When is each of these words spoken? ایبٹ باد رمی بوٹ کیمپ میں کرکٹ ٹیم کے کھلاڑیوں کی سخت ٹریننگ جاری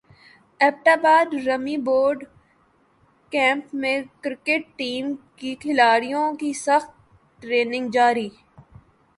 ایبٹ 0.59 0.87
باد 1.01 1.33
رمی 1.45 1.75
بوٹ 1.87 2.23
کیمپ 3.31 3.75
میں 3.81 3.97
کرکٹ 4.21 4.63
ٹیم 4.77 5.13
کے 5.35 5.53
کھلاڑیوں 5.55 6.25
کی 6.33 6.51
سخت 6.57 6.91
ٹریننگ 7.41 7.89
جاری 7.89 8.27